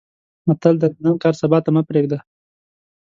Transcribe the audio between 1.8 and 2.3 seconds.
پرېږده.